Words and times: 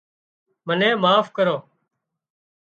منين 0.65 0.95
معاف 1.03 1.27
ڪرو 1.37 1.57